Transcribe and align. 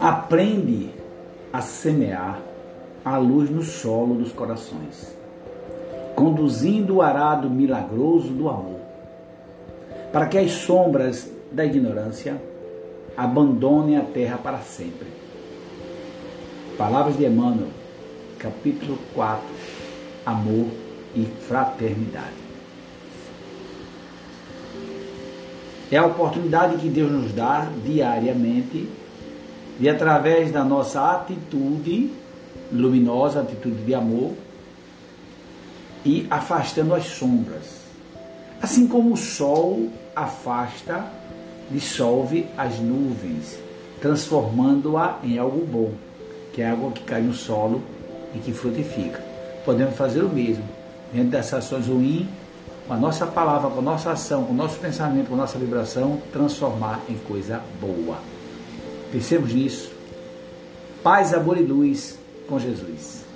Aprende 0.00 0.90
a 1.52 1.60
semear 1.60 2.40
a 3.04 3.18
luz 3.18 3.50
no 3.50 3.62
solo 3.62 4.14
dos 4.14 4.32
corações, 4.32 5.14
conduzindo 6.14 6.96
o 6.96 7.02
arado 7.02 7.50
milagroso 7.50 8.28
do 8.28 8.48
amor, 8.48 8.80
para 10.12 10.26
que 10.26 10.38
as 10.38 10.52
sombras 10.52 11.30
da 11.52 11.64
ignorância 11.64 12.40
abandonem 13.16 13.96
a 13.96 14.02
terra 14.02 14.38
para 14.38 14.58
sempre. 14.58 15.08
Palavras 16.76 17.16
de 17.16 17.26
Emmanuel, 17.26 17.68
capítulo 18.38 18.98
4 19.14 19.44
Amor 20.24 20.66
e 21.14 21.24
Fraternidade. 21.24 22.47
É 25.90 25.96
a 25.96 26.04
oportunidade 26.04 26.76
que 26.76 26.88
Deus 26.88 27.10
nos 27.10 27.32
dá 27.32 27.68
diariamente 27.84 28.88
de, 29.78 29.88
através 29.88 30.52
da 30.52 30.62
nossa 30.62 31.12
atitude 31.12 32.10
luminosa, 32.70 33.40
atitude 33.40 33.82
de 33.84 33.94
amor, 33.94 34.32
e 36.04 36.26
afastando 36.30 36.94
as 36.94 37.06
sombras. 37.06 37.78
Assim 38.60 38.86
como 38.86 39.12
o 39.12 39.16
sol 39.16 39.88
afasta, 40.14 41.04
dissolve 41.70 42.46
as 42.56 42.78
nuvens, 42.78 43.58
transformando-a 44.00 45.18
em 45.22 45.38
algo 45.38 45.64
bom, 45.64 45.92
que 46.52 46.62
é 46.62 46.68
água 46.68 46.90
que 46.92 47.02
cai 47.04 47.22
no 47.22 47.32
solo 47.32 47.82
e 48.34 48.38
que 48.38 48.52
frutifica. 48.52 49.22
Podemos 49.64 49.96
fazer 49.96 50.22
o 50.22 50.28
mesmo, 50.28 50.64
dentro 51.12 51.30
dessas 51.30 51.64
ações 51.64 51.86
ruins, 51.86 52.26
com 52.88 52.94
a 52.94 52.96
nossa 52.96 53.26
palavra, 53.26 53.68
com 53.68 53.80
a 53.80 53.82
nossa 53.82 54.12
ação, 54.12 54.44
com 54.44 54.52
o 54.54 54.56
nosso 54.56 54.78
pensamento, 54.78 55.28
com 55.28 55.34
a 55.34 55.38
nossa 55.38 55.58
vibração, 55.58 56.22
transformar 56.32 57.02
em 57.06 57.18
coisa 57.18 57.62
boa. 57.78 58.16
Pensemos 59.12 59.52
nisso. 59.52 59.92
Paz, 61.02 61.34
amor 61.34 61.58
e 61.58 61.62
luz 61.62 62.18
com 62.48 62.58
Jesus. 62.58 63.27